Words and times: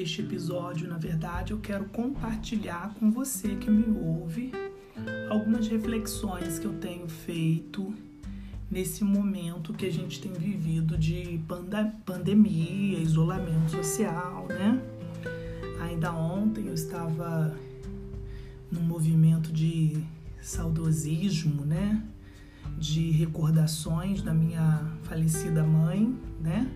Este 0.00 0.22
episódio, 0.22 0.88
na 0.88 0.96
verdade, 0.96 1.52
eu 1.52 1.58
quero 1.60 1.84
compartilhar 1.84 2.94
com 2.94 3.10
você 3.10 3.56
que 3.56 3.70
me 3.70 3.84
ouve 4.00 4.50
algumas 5.28 5.68
reflexões 5.68 6.58
que 6.58 6.64
eu 6.64 6.72
tenho 6.72 7.06
feito 7.06 7.94
nesse 8.70 9.04
momento 9.04 9.74
que 9.74 9.84
a 9.84 9.92
gente 9.92 10.18
tem 10.18 10.32
vivido 10.32 10.96
de 10.96 11.38
pandemia, 12.06 12.98
isolamento 12.98 13.72
social, 13.72 14.46
né? 14.48 14.82
Ainda 15.82 16.14
ontem 16.14 16.68
eu 16.68 16.74
estava 16.74 17.54
num 18.72 18.80
movimento 18.80 19.52
de 19.52 20.02
saudosismo, 20.40 21.66
né? 21.66 22.02
De 22.78 23.10
recordações 23.10 24.22
da 24.22 24.32
minha 24.32 24.82
falecida 25.02 25.62
mãe, 25.62 26.16
né? 26.40 26.66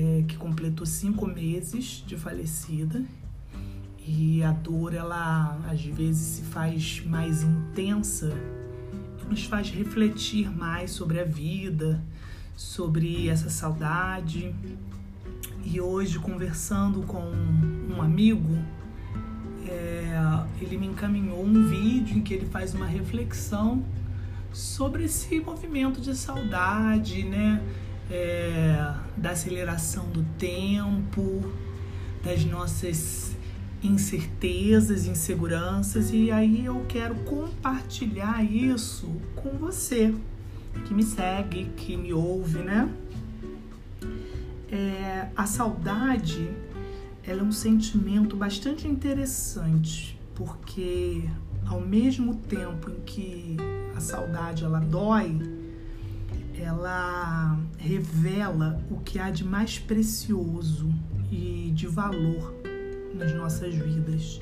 É, 0.00 0.22
que 0.28 0.36
completou 0.36 0.86
cinco 0.86 1.26
meses 1.26 2.04
de 2.06 2.16
falecida 2.16 3.04
e 4.06 4.40
a 4.44 4.52
dor 4.52 4.94
ela 4.94 5.58
às 5.68 5.82
vezes 5.82 6.24
se 6.24 6.42
faz 6.42 7.02
mais 7.04 7.42
intensa 7.42 8.32
e 9.20 9.28
nos 9.28 9.44
faz 9.46 9.70
refletir 9.70 10.56
mais 10.56 10.92
sobre 10.92 11.18
a 11.18 11.24
vida, 11.24 12.00
sobre 12.54 13.28
essa 13.28 13.50
saudade. 13.50 14.54
E 15.64 15.80
hoje 15.80 16.20
conversando 16.20 17.02
com 17.02 17.32
um 17.92 18.00
amigo, 18.00 18.56
é, 19.66 20.16
ele 20.60 20.78
me 20.78 20.86
encaminhou 20.86 21.44
um 21.44 21.66
vídeo 21.66 22.18
em 22.18 22.22
que 22.22 22.34
ele 22.34 22.46
faz 22.46 22.72
uma 22.72 22.86
reflexão 22.86 23.82
sobre 24.52 25.06
esse 25.06 25.40
movimento 25.40 26.00
de 26.00 26.16
saudade, 26.16 27.24
né? 27.24 27.60
É, 28.10 28.94
da 29.16 29.30
aceleração 29.30 30.08
do 30.10 30.22
tempo, 30.38 31.52
das 32.24 32.44
nossas 32.44 33.36
incertezas, 33.82 35.06
inseguranças, 35.06 36.10
e 36.12 36.30
aí 36.30 36.64
eu 36.64 36.84
quero 36.88 37.14
compartilhar 37.16 38.42
isso 38.42 39.06
com 39.36 39.50
você 39.50 40.14
que 40.86 40.94
me 40.94 41.02
segue, 41.02 41.70
que 41.76 41.96
me 41.96 42.12
ouve, 42.12 42.58
né? 42.58 42.88
É, 44.70 45.28
a 45.36 45.46
saudade 45.46 46.50
ela 47.22 47.40
é 47.40 47.42
um 47.42 47.52
sentimento 47.52 48.36
bastante 48.36 48.88
interessante, 48.88 50.18
porque 50.34 51.24
ao 51.66 51.80
mesmo 51.80 52.36
tempo 52.36 52.90
em 52.90 53.00
que 53.00 53.56
a 53.94 54.00
saudade 54.00 54.64
ela 54.64 54.80
dói, 54.80 55.38
ela 56.60 57.58
revela 57.78 58.82
o 58.90 58.98
que 58.98 59.18
há 59.18 59.30
de 59.30 59.44
mais 59.44 59.78
precioso 59.78 60.92
e 61.30 61.70
de 61.74 61.86
valor 61.86 62.54
nas 63.14 63.34
nossas 63.34 63.74
vidas. 63.74 64.38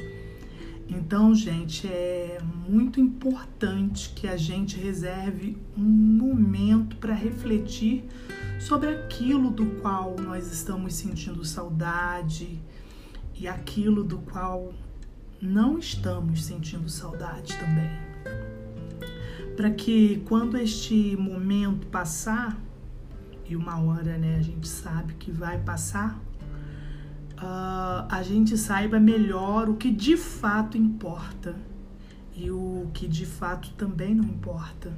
Então, 0.89 1.35
gente, 1.35 1.87
é 1.87 2.39
muito 2.69 3.01
importante 3.01 4.13
que 4.15 4.29
a 4.29 4.37
gente 4.37 4.77
reserve 4.77 5.59
um 5.77 5.83
momento 5.83 6.97
para 6.97 7.13
refletir 7.13 8.05
sobre 8.61 8.91
aquilo 8.91 9.51
do 9.51 9.67
qual 9.81 10.15
nós 10.17 10.51
estamos 10.53 10.95
sentindo 10.95 11.45
saudade 11.45 12.61
e 13.35 13.49
aquilo 13.49 14.05
do 14.05 14.19
qual 14.19 14.73
não 15.41 15.79
estamos 15.79 16.45
sentindo 16.45 16.89
saudade 16.89 17.57
também. 17.59 18.06
Para 19.57 19.71
que 19.71 20.23
quando 20.27 20.59
este 20.59 21.17
momento 21.17 21.87
passar, 21.87 22.61
e 23.49 23.57
uma 23.57 23.81
hora 23.81 24.19
né, 24.19 24.37
a 24.39 24.43
gente 24.43 24.69
sabe 24.69 25.15
que 25.15 25.31
vai 25.31 25.59
passar, 25.59 26.21
uh, 27.37 28.07
a 28.09 28.23
gente 28.23 28.59
saiba 28.59 29.01
melhor 29.01 29.69
o 29.69 29.77
que 29.77 29.91
de 29.91 30.17
fato 30.17 30.77
importa 30.77 31.57
e 32.35 32.51
o 32.51 32.91
que 32.93 33.09
de 33.09 33.25
fato 33.25 33.71
também 33.73 34.15
não 34.15 34.25
importa. 34.25 34.93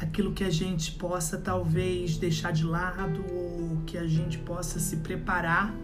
Aquilo 0.00 0.32
que 0.32 0.44
a 0.44 0.50
gente 0.50 0.92
possa 0.92 1.38
talvez 1.38 2.16
deixar 2.18 2.52
de 2.52 2.64
lado 2.64 3.24
ou 3.32 3.82
que 3.86 3.98
a 3.98 4.06
gente 4.06 4.38
possa 4.38 4.78
se 4.78 4.96
preparar, 4.98 5.74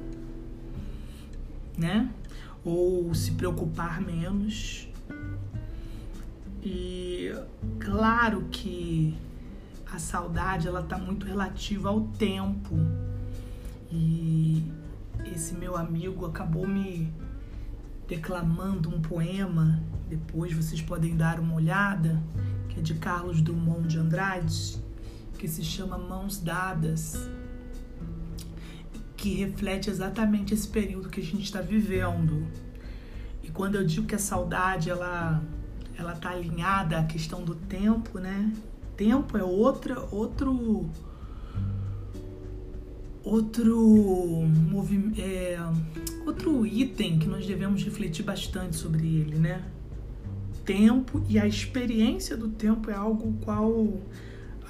né? 1.77 2.09
Ou 2.65 3.15
se 3.15 3.33
preocupar 3.33 4.01
menos. 4.01 4.88
E 6.71 7.33
claro 7.81 8.47
que 8.51 9.17
a 9.91 9.99
saudade 9.99 10.69
ela 10.69 10.83
tá 10.83 10.99
muito 10.99 11.25
relativa 11.25 11.89
ao 11.89 12.03
tempo. 12.03 12.75
E 13.91 14.63
esse 15.25 15.55
meu 15.55 15.75
amigo 15.77 16.27
acabou 16.27 16.67
me 16.69 17.11
declamando 18.07 18.95
um 18.95 19.01
poema, 19.01 19.83
depois 20.11 20.53
vocês 20.53 20.83
podem 20.83 21.17
dar 21.17 21.41
uma 21.41 21.55
olhada, 21.55 22.23
que 22.69 22.81
é 22.81 22.83
de 22.83 22.95
Carlos 22.95 23.41
Drummond 23.41 23.89
de 23.89 23.99
Andrade, 23.99 24.77
que 25.39 25.49
se 25.49 25.65
chama 25.65 25.97
Mãos 25.97 26.39
Dadas, 26.39 27.31
que 29.17 29.37
reflete 29.37 29.89
exatamente 29.89 30.53
esse 30.53 30.69
período 30.69 31.09
que 31.09 31.21
a 31.21 31.25
gente 31.25 31.45
está 31.45 31.63
vivendo. 31.63 32.47
E 33.43 33.49
quando 33.51 33.77
eu 33.77 33.87
digo 33.87 34.07
que 34.07 34.15
a 34.15 34.19
saudade 34.19 34.91
ela 34.91 35.43
ela 35.99 36.15
tá 36.15 36.31
alinhada 36.31 36.99
à 36.99 37.05
questão 37.05 37.43
do 37.43 37.55
tempo, 37.55 38.19
né? 38.19 38.53
Tempo 38.97 39.37
é 39.37 39.43
outra 39.43 40.01
outro 40.13 40.89
Outro, 43.25 44.45
é, 45.19 45.59
outro 46.25 46.65
item 46.65 47.19
que 47.19 47.27
nós 47.27 47.47
devemos 47.47 47.85
refletir 47.85 48.25
bastante 48.25 48.77
sobre 48.77 49.07
ele, 49.07 49.37
né? 49.37 49.63
Tempo 50.65 51.23
e 51.29 51.39
a 51.39 51.47
experiência 51.47 52.39
do 52.39 52.49
tempo 52.49 52.91
é 52.91 52.95
algo 52.95 53.35
qual 53.45 54.01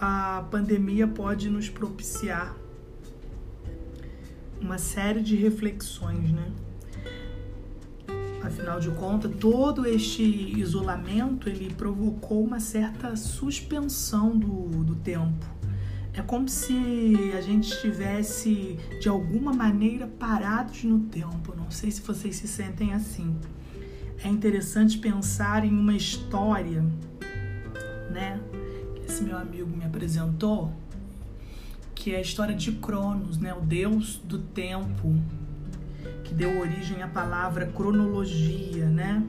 a 0.00 0.44
pandemia 0.50 1.06
pode 1.06 1.48
nos 1.48 1.68
propiciar 1.68 2.56
uma 4.60 4.78
série 4.78 5.22
de 5.22 5.36
reflexões, 5.36 6.32
né? 6.32 6.50
Afinal 8.48 8.80
de 8.80 8.90
contas, 8.90 9.30
todo 9.38 9.86
este 9.86 10.22
isolamento 10.22 11.48
ele 11.48 11.72
provocou 11.74 12.42
uma 12.42 12.60
certa 12.60 13.14
suspensão 13.14 14.36
do, 14.36 14.84
do 14.84 14.94
tempo 14.96 15.58
é 16.18 16.22
como 16.22 16.48
se 16.48 17.14
a 17.36 17.40
gente 17.40 17.72
estivesse 17.72 18.76
de 19.00 19.08
alguma 19.08 19.52
maneira 19.52 20.06
parados 20.06 20.82
no 20.82 21.00
tempo. 21.00 21.54
Não 21.56 21.70
sei 21.70 21.92
se 21.92 22.00
vocês 22.00 22.34
se 22.34 22.48
sentem 22.48 22.92
assim. 22.92 23.36
É 24.24 24.28
interessante 24.28 24.98
pensar 24.98 25.64
em 25.64 25.70
uma 25.70 25.94
história, 25.94 26.84
né? 28.10 28.40
Esse 29.06 29.22
meu 29.22 29.38
amigo 29.38 29.68
me 29.68 29.84
apresentou, 29.84 30.72
que 31.94 32.12
é 32.12 32.16
a 32.16 32.20
história 32.20 32.54
de 32.54 32.72
Cronos, 32.72 33.38
né? 33.38 33.54
O 33.54 33.60
deus 33.60 34.16
do 34.24 34.40
tempo, 34.40 35.14
que 36.28 36.34
deu 36.34 36.60
origem 36.60 37.02
à 37.02 37.08
palavra 37.08 37.66
cronologia, 37.66 38.84
né? 38.84 39.24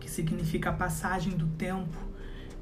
Que 0.00 0.10
significa 0.10 0.70
a 0.70 0.72
passagem 0.72 1.36
do 1.36 1.46
tempo. 1.46 1.98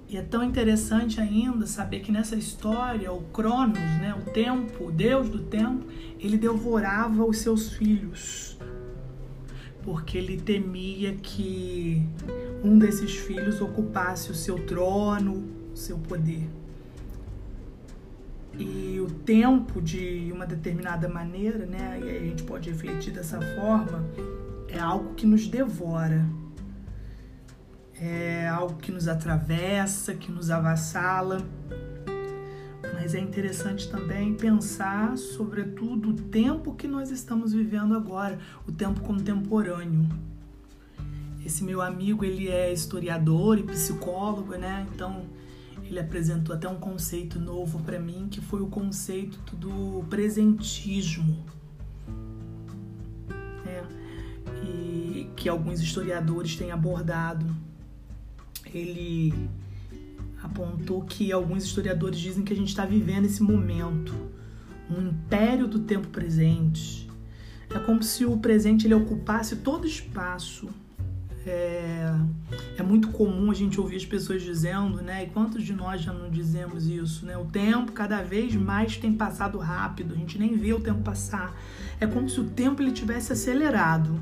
E 0.08 0.16
é 0.16 0.22
tão 0.22 0.42
interessante 0.42 1.20
ainda 1.20 1.64
saber 1.64 2.00
que 2.00 2.10
nessa 2.10 2.34
história, 2.34 3.12
o 3.12 3.22
Cronos, 3.22 3.78
né, 3.78 4.14
o 4.14 4.30
tempo, 4.30 4.88
o 4.88 4.90
deus 4.90 5.28
do 5.28 5.38
tempo, 5.38 5.86
ele 6.18 6.36
devorava 6.36 7.24
os 7.24 7.38
seus 7.38 7.72
filhos, 7.72 8.58
porque 9.82 10.18
ele 10.18 10.36
temia 10.36 11.14
que 11.14 12.06
um 12.62 12.78
desses 12.78 13.16
filhos 13.16 13.60
ocupasse 13.60 14.30
o 14.30 14.34
seu 14.34 14.66
trono, 14.66 15.44
o 15.72 15.76
seu 15.76 15.96
poder. 15.98 16.48
E 18.58 19.00
o 19.00 19.10
tempo, 19.10 19.80
de 19.80 20.30
uma 20.32 20.46
determinada 20.46 21.08
maneira, 21.08 21.66
né, 21.66 22.00
e 22.02 22.08
a 22.08 22.20
gente 22.20 22.42
pode 22.42 22.70
refletir 22.70 23.12
dessa 23.12 23.40
forma, 23.56 24.04
é 24.68 24.78
algo 24.78 25.14
que 25.14 25.26
nos 25.26 25.46
devora 25.46 26.24
é 28.00 28.48
algo 28.48 28.76
que 28.76 28.90
nos 28.90 29.08
atravessa, 29.08 30.14
que 30.14 30.30
nos 30.30 30.50
avassala. 30.50 31.38
Mas 32.94 33.14
é 33.14 33.20
interessante 33.20 33.90
também 33.90 34.34
pensar, 34.34 35.16
sobretudo, 35.16 36.10
o 36.10 36.14
tempo 36.14 36.74
que 36.74 36.86
nós 36.86 37.10
estamos 37.10 37.52
vivendo 37.52 37.94
agora, 37.94 38.38
o 38.66 38.72
tempo 38.72 39.00
contemporâneo. 39.00 40.08
Esse 41.44 41.62
meu 41.62 41.82
amigo, 41.82 42.24
ele 42.24 42.48
é 42.48 42.72
historiador 42.72 43.58
e 43.58 43.62
psicólogo, 43.62 44.54
né? 44.56 44.86
Então, 44.94 45.24
ele 45.94 46.00
apresentou 46.00 46.54
até 46.54 46.68
um 46.68 46.76
conceito 46.76 47.38
novo 47.40 47.78
para 47.80 47.98
mim, 47.98 48.28
que 48.30 48.40
foi 48.40 48.60
o 48.60 48.66
conceito 48.66 49.38
do 49.56 50.04
presentismo. 50.10 51.44
É, 53.66 53.82
e 54.66 55.30
que 55.36 55.48
alguns 55.48 55.80
historiadores 55.80 56.56
têm 56.56 56.70
abordado 56.70 57.46
ele 58.74 59.48
apontou 60.42 61.02
que 61.02 61.32
alguns 61.32 61.64
historiadores 61.64 62.18
dizem 62.18 62.44
que 62.44 62.52
a 62.52 62.56
gente 62.56 62.68
está 62.68 62.84
vivendo 62.84 63.24
esse 63.24 63.42
momento, 63.42 64.14
um 64.90 65.08
império 65.08 65.66
do 65.66 65.80
tempo 65.80 66.08
presente, 66.08 67.04
É 67.70 67.78
como 67.78 68.02
se 68.04 68.24
o 68.24 68.36
presente 68.36 68.86
ele 68.86 68.94
ocupasse 68.94 69.56
todo 69.56 69.86
espaço. 69.86 70.68
É, 71.46 72.10
é, 72.78 72.82
muito 72.82 73.08
comum 73.08 73.50
a 73.50 73.54
gente 73.54 73.78
ouvir 73.78 73.96
as 73.96 74.04
pessoas 74.04 74.42
dizendo, 74.42 75.02
né? 75.02 75.24
E 75.24 75.26
quantos 75.26 75.62
de 75.62 75.74
nós 75.74 76.00
já 76.00 76.12
não 76.12 76.30
dizemos 76.30 76.86
isso, 76.86 77.26
né? 77.26 77.36
O 77.36 77.44
tempo 77.44 77.92
cada 77.92 78.22
vez 78.22 78.54
mais 78.54 78.96
tem 78.96 79.12
passado 79.12 79.58
rápido, 79.58 80.14
a 80.14 80.16
gente 80.16 80.38
nem 80.38 80.56
vê 80.56 80.72
o 80.72 80.80
tempo 80.80 81.02
passar. 81.02 81.54
É 82.00 82.06
como 82.06 82.28
se 82.28 82.40
o 82.40 82.44
tempo 82.44 82.82
ele 82.82 82.92
tivesse 82.92 83.32
acelerado. 83.32 84.18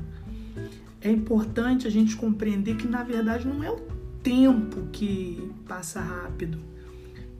É 1.01 1.09
importante 1.09 1.87
a 1.87 1.89
gente 1.89 2.15
compreender 2.15 2.75
que 2.75 2.87
na 2.87 3.03
verdade 3.03 3.47
não 3.47 3.63
é 3.63 3.71
o 3.71 3.79
tempo 4.21 4.87
que 4.91 5.51
passa 5.67 5.99
rápido, 5.99 6.59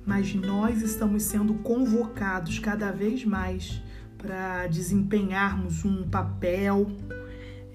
mas 0.06 0.34
nós 0.36 0.82
estamos 0.82 1.24
sendo 1.24 1.54
convocados 1.56 2.60
cada 2.60 2.92
vez 2.92 3.24
mais 3.24 3.82
para 4.18 4.68
desempenharmos 4.68 5.84
um 5.84 6.04
papel, 6.04 6.90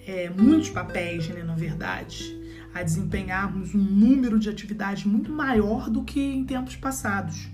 é, 0.09 0.31
muitos 0.31 0.71
papéis, 0.71 1.29
né, 1.29 1.43
na 1.43 1.55
verdade, 1.55 2.35
a 2.73 2.83
desempenharmos 2.83 3.75
um 3.75 3.79
número 3.79 4.39
de 4.39 4.49
atividades 4.49 5.05
muito 5.05 5.31
maior 5.31 5.91
do 5.91 6.03
que 6.03 6.19
em 6.19 6.45
tempos 6.45 6.77
passados. 6.77 7.47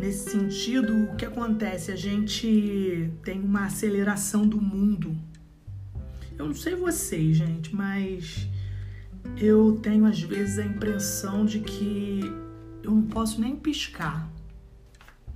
Nesse 0.00 0.30
sentido, 0.30 0.92
o 1.04 1.14
que 1.14 1.24
acontece? 1.24 1.92
A 1.92 1.96
gente 1.96 3.08
tem 3.22 3.40
uma 3.40 3.66
aceleração 3.66 4.48
do 4.48 4.60
mundo. 4.60 5.16
Eu 6.36 6.46
não 6.46 6.54
sei 6.54 6.74
vocês, 6.74 7.36
gente, 7.36 7.72
mas 7.72 8.48
eu 9.36 9.78
tenho 9.80 10.04
às 10.06 10.20
vezes 10.20 10.58
a 10.58 10.64
impressão 10.64 11.44
de 11.44 11.60
que 11.60 12.20
eu 12.82 12.90
não 12.90 13.02
posso 13.02 13.40
nem 13.40 13.54
piscar. 13.54 14.28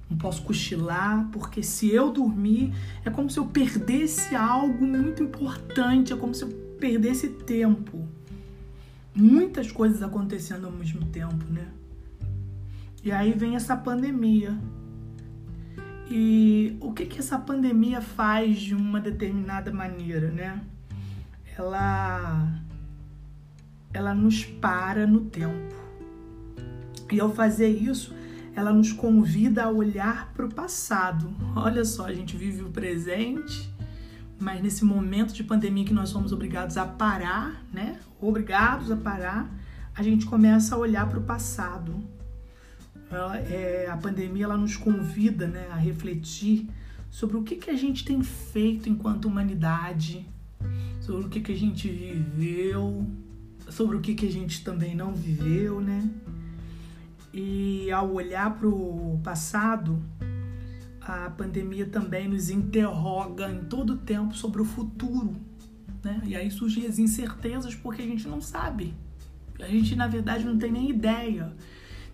Não 0.08 0.18
posso 0.18 0.42
cochilar, 0.42 1.28
porque 1.32 1.62
se 1.62 1.90
eu 1.90 2.12
dormir, 2.12 2.72
é 3.04 3.10
como 3.10 3.30
se 3.30 3.38
eu 3.38 3.46
perdesse 3.46 4.34
algo 4.36 4.86
muito 4.86 5.22
importante, 5.22 6.12
é 6.12 6.16
como 6.16 6.34
se 6.34 6.44
eu 6.44 6.48
perdesse 6.78 7.28
tempo. 7.28 8.06
Muitas 9.14 9.72
coisas 9.72 10.02
acontecendo 10.02 10.66
ao 10.66 10.72
mesmo 10.72 11.04
tempo, 11.06 11.44
né? 11.50 11.68
E 13.02 13.12
aí 13.12 13.32
vem 13.32 13.54
essa 13.54 13.76
pandemia. 13.76 14.56
E 16.10 16.76
o 16.80 16.92
que 16.92 17.06
que 17.06 17.18
essa 17.18 17.38
pandemia 17.38 18.00
faz 18.00 18.58
de 18.58 18.74
uma 18.74 19.00
determinada 19.00 19.72
maneira, 19.72 20.30
né? 20.30 20.60
Ela 21.56 22.62
ela 23.92 24.12
nos 24.12 24.44
para 24.44 25.06
no 25.06 25.20
tempo. 25.20 25.74
E 27.10 27.20
ao 27.20 27.32
fazer 27.32 27.68
isso, 27.68 28.12
ela 28.54 28.72
nos 28.72 28.92
convida 28.92 29.64
a 29.64 29.70
olhar 29.70 30.32
para 30.32 30.46
o 30.46 30.48
passado. 30.52 31.34
Olha 31.56 31.84
só, 31.84 32.06
a 32.06 32.12
gente 32.12 32.36
vive 32.36 32.62
o 32.62 32.70
presente, 32.70 33.72
mas 34.38 34.62
nesse 34.62 34.84
momento 34.84 35.32
de 35.32 35.42
pandemia 35.42 35.84
que 35.84 35.94
nós 35.94 36.08
somos 36.08 36.32
obrigados 36.32 36.76
a 36.76 36.84
parar, 36.84 37.64
né? 37.72 37.98
Obrigados 38.20 38.90
a 38.90 38.96
parar, 38.96 39.50
a 39.94 40.02
gente 40.02 40.26
começa 40.26 40.74
a 40.74 40.78
olhar 40.78 41.08
para 41.08 41.18
o 41.18 41.22
passado. 41.22 42.02
Ela, 43.10 43.38
é, 43.38 43.88
a 43.90 43.96
pandemia 43.96 44.44
ela 44.44 44.56
nos 44.56 44.76
convida 44.76 45.46
né, 45.46 45.68
a 45.70 45.76
refletir 45.76 46.68
sobre 47.10 47.36
o 47.36 47.42
que, 47.42 47.56
que 47.56 47.70
a 47.70 47.76
gente 47.76 48.04
tem 48.04 48.22
feito 48.22 48.88
enquanto 48.88 49.26
humanidade, 49.26 50.26
sobre 51.00 51.26
o 51.26 51.28
que, 51.28 51.40
que 51.40 51.52
a 51.52 51.56
gente 51.56 51.88
viveu, 51.88 53.06
sobre 53.68 53.96
o 53.96 54.00
que, 54.00 54.14
que 54.14 54.26
a 54.26 54.32
gente 54.32 54.64
também 54.64 54.96
não 54.96 55.14
viveu, 55.14 55.80
né? 55.80 56.08
E 57.36 57.90
ao 57.90 58.12
olhar 58.12 58.54
para 58.54 58.68
o 58.68 59.18
passado, 59.24 60.00
a 61.00 61.28
pandemia 61.30 61.84
também 61.84 62.28
nos 62.28 62.48
interroga 62.48 63.50
em 63.50 63.64
todo 63.64 63.94
o 63.94 63.96
tempo 63.96 64.36
sobre 64.36 64.62
o 64.62 64.64
futuro, 64.64 65.34
né? 66.04 66.22
E 66.24 66.36
aí 66.36 66.48
surgem 66.48 66.86
as 66.86 67.00
incertezas 67.00 67.74
porque 67.74 68.02
a 68.02 68.06
gente 68.06 68.28
não 68.28 68.40
sabe. 68.40 68.94
A 69.58 69.66
gente, 69.66 69.96
na 69.96 70.06
verdade, 70.06 70.44
não 70.44 70.56
tem 70.56 70.70
nem 70.70 70.88
ideia. 70.88 71.52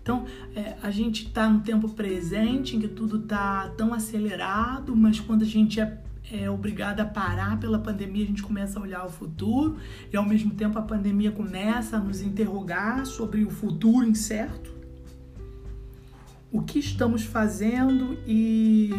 Então, 0.01 0.25
é, 0.55 0.75
a 0.81 0.89
gente 0.89 1.27
está 1.27 1.47
no 1.47 1.59
tempo 1.59 1.87
presente 1.89 2.75
em 2.75 2.79
que 2.79 2.87
tudo 2.87 3.17
está 3.17 3.69
tão 3.77 3.93
acelerado, 3.93 4.95
mas 4.95 5.19
quando 5.19 5.43
a 5.43 5.47
gente 5.47 5.79
é 5.79 6.01
é 6.31 6.49
obrigada 6.49 7.03
a 7.03 7.05
parar 7.05 7.59
pela 7.59 7.77
pandemia, 7.77 8.23
a 8.23 8.27
gente 8.27 8.41
começa 8.41 8.79
a 8.79 8.81
olhar 8.81 9.05
o 9.05 9.09
futuro 9.09 9.77
e 10.13 10.15
ao 10.15 10.25
mesmo 10.25 10.51
tempo 10.51 10.79
a 10.79 10.81
pandemia 10.81 11.31
começa 11.31 11.97
a 11.97 11.99
nos 11.99 12.21
interrogar 12.21 13.05
sobre 13.05 13.43
o 13.43 13.49
futuro 13.49 14.07
incerto. 14.07 14.80
O 16.51 16.61
que 16.61 16.79
estamos 16.79 17.23
fazendo 17.23 18.17
e 18.27 18.89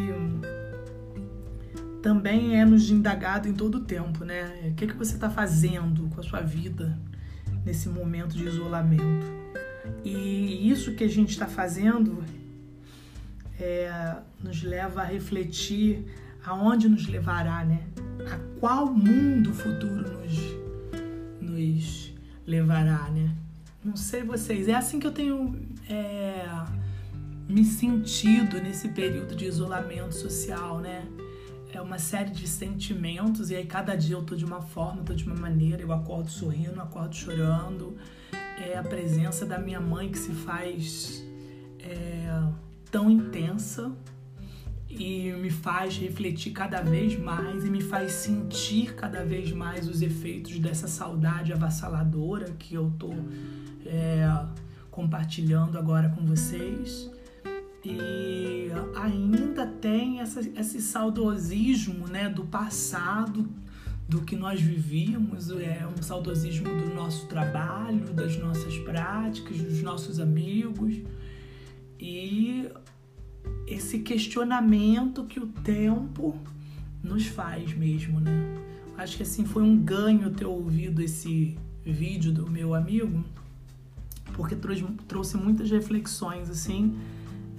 também 2.02 2.58
é 2.58 2.64
nos 2.64 2.90
indagado 2.90 3.46
em 3.46 3.52
todo 3.52 3.76
o 3.76 3.80
tempo, 3.80 4.24
né? 4.24 4.70
O 4.70 4.74
que, 4.74 4.84
é 4.84 4.86
que 4.86 4.94
você 4.94 5.14
está 5.14 5.30
fazendo 5.30 6.08
com 6.08 6.20
a 6.20 6.22
sua 6.22 6.40
vida 6.40 6.98
nesse 7.64 7.88
momento 7.88 8.36
de 8.36 8.44
isolamento? 8.44 9.26
E 10.04 10.68
isso 10.68 10.94
que 10.94 11.04
a 11.04 11.08
gente 11.08 11.30
está 11.30 11.46
fazendo 11.46 12.24
é, 13.60 14.16
nos 14.42 14.62
leva 14.62 15.02
a 15.02 15.04
refletir 15.04 16.04
aonde 16.44 16.88
nos 16.88 17.06
levará, 17.06 17.64
né? 17.64 17.82
A 18.30 18.38
qual 18.58 18.92
mundo 18.92 19.52
futuro 19.52 20.10
nos, 20.18 20.38
nos 21.40 22.14
levará, 22.46 23.08
né? 23.10 23.30
Não 23.84 23.96
sei 23.96 24.22
vocês, 24.22 24.68
é 24.68 24.74
assim 24.74 24.98
que 24.98 25.06
eu 25.06 25.12
tenho 25.12 25.56
é, 25.88 26.46
me 27.52 27.64
sentido 27.64 28.60
nesse 28.60 28.88
período 28.88 29.36
de 29.36 29.44
isolamento 29.44 30.14
social, 30.14 30.80
né? 30.80 31.06
É 31.72 31.80
uma 31.80 31.98
série 31.98 32.30
de 32.30 32.48
sentimentos 32.48 33.50
e 33.50 33.56
aí 33.56 33.66
cada 33.66 33.94
dia 33.94 34.16
eu 34.16 34.22
tô 34.22 34.34
de 34.34 34.44
uma 34.44 34.62
forma, 34.62 35.02
tô 35.02 35.12
de 35.12 35.24
uma 35.24 35.34
maneira, 35.34 35.82
eu 35.82 35.92
acordo 35.92 36.30
sorrindo, 36.30 36.80
acordo 36.80 37.14
chorando. 37.14 37.96
É 38.58 38.76
a 38.76 38.82
presença 38.82 39.44
da 39.44 39.58
minha 39.58 39.80
mãe 39.80 40.10
que 40.10 40.18
se 40.18 40.32
faz 40.32 41.22
é, 41.78 42.42
tão 42.90 43.10
intensa, 43.10 43.92
e 44.88 45.32
me 45.32 45.48
faz 45.50 45.96
refletir 45.96 46.52
cada 46.52 46.82
vez 46.82 47.18
mais 47.18 47.64
e 47.64 47.70
me 47.70 47.80
faz 47.80 48.12
sentir 48.12 48.94
cada 48.94 49.24
vez 49.24 49.50
mais 49.50 49.88
os 49.88 50.02
efeitos 50.02 50.58
dessa 50.58 50.86
saudade 50.86 51.50
avassaladora 51.50 52.52
que 52.58 52.74
eu 52.74 52.92
tô 52.98 53.10
é, 53.86 54.46
compartilhando 54.90 55.78
agora 55.78 56.10
com 56.10 56.26
vocês. 56.26 57.10
E 57.84 58.68
ainda 58.94 59.66
tem 59.66 60.20
essa, 60.20 60.40
esse 60.40 60.80
saudosismo 60.80 62.06
né, 62.06 62.28
do 62.28 62.44
passado, 62.44 63.48
do 64.08 64.22
que 64.22 64.36
nós 64.36 64.60
vivíamos, 64.60 65.50
é 65.50 65.86
um 65.86 66.02
saudosismo 66.02 66.66
do 66.66 66.94
nosso 66.94 67.26
trabalho, 67.26 68.12
das 68.12 68.36
nossas 68.38 68.76
práticas, 68.78 69.58
dos 69.58 69.82
nossos 69.82 70.20
amigos. 70.20 70.94
E 71.98 72.68
esse 73.66 74.00
questionamento 74.00 75.24
que 75.24 75.40
o 75.40 75.46
tempo 75.46 76.36
nos 77.02 77.26
faz 77.26 77.74
mesmo, 77.74 78.20
né? 78.20 78.30
Acho 78.96 79.16
que 79.16 79.22
assim 79.22 79.44
foi 79.44 79.62
um 79.62 79.76
ganho 79.76 80.30
ter 80.30 80.44
ouvido 80.44 81.02
esse 81.02 81.56
vídeo 81.84 82.32
do 82.32 82.48
meu 82.48 82.74
amigo, 82.74 83.24
porque 84.34 84.54
trouxe, 84.54 84.84
trouxe 85.08 85.36
muitas 85.36 85.70
reflexões 85.70 86.48
assim 86.48 86.96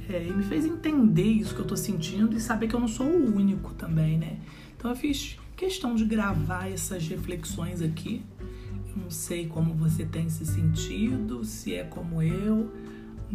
é, 0.10 0.26
e 0.26 0.34
me 0.34 0.44
fez 0.44 0.66
entender 0.66 1.24
isso 1.24 1.56
que 1.56 1.62
eu 1.62 1.68
tô 1.68 1.76
sentindo 1.76 2.36
e 2.36 2.40
saber 2.40 2.68
que 2.68 2.76
eu 2.76 2.80
não 2.80 2.88
sou 2.88 3.08
o 3.08 3.36
único 3.36 3.74
também, 3.74 4.18
né? 4.18 4.40
Então 4.78 4.92
eu 4.92 4.96
fiz 4.96 5.38
questão 5.56 5.96
de 5.96 6.06
gravar 6.06 6.72
essas 6.72 7.08
reflexões 7.08 7.82
aqui. 7.82 8.24
Eu 8.96 9.04
não 9.04 9.10
sei 9.10 9.48
como 9.48 9.74
você 9.74 10.06
tem 10.06 10.30
se 10.30 10.46
sentido, 10.46 11.44
se 11.44 11.74
é 11.74 11.84
como 11.84 12.22
eu 12.22 12.72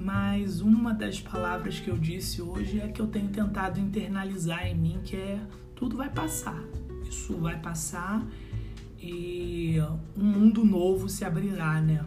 mas 0.01 0.61
uma 0.61 0.95
das 0.95 1.21
palavras 1.21 1.81
que 1.81 1.91
eu 1.91 1.99
disse 1.99 2.41
hoje 2.41 2.81
é 2.81 2.87
que 2.87 3.01
eu 3.01 3.09
tenho 3.09 3.29
tentado 3.29 3.81
internalizar 3.81 4.65
em 4.67 4.75
mim, 4.77 5.01
que 5.03 5.17
é 5.17 5.41
tudo 5.75 5.97
vai 5.97 6.09
passar. 6.09 6.63
Isso 7.09 7.37
vai 7.37 7.59
passar 7.59 8.25
e 9.01 9.77
um 10.17 10.25
mundo 10.25 10.65
novo 10.65 11.09
se 11.09 11.25
abrirá, 11.25 11.81
né? 11.81 12.05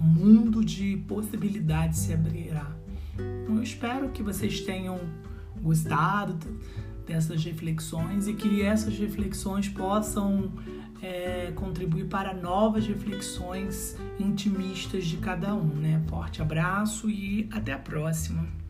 Um 0.00 0.06
mundo 0.06 0.64
de 0.64 0.98
possibilidades 1.08 1.98
se 1.98 2.12
abrirá. 2.12 2.70
Então, 3.14 3.56
eu 3.56 3.62
espero 3.62 4.08
que 4.10 4.22
vocês 4.22 4.60
tenham 4.60 5.00
gostado 5.60 6.38
dessas 7.06 7.44
reflexões 7.44 8.26
e 8.28 8.34
que 8.34 8.62
essas 8.62 8.96
reflexões 8.98 9.68
possam 9.68 10.52
é, 11.02 11.52
contribuir 11.54 12.06
para 12.06 12.32
novas 12.32 12.86
reflexões 12.86 13.96
intimistas 14.18 15.04
de 15.04 15.16
cada 15.16 15.54
um, 15.54 15.74
né? 15.74 16.02
Forte 16.08 16.40
abraço 16.40 17.10
e 17.10 17.48
até 17.52 17.72
a 17.72 17.78
próxima. 17.78 18.61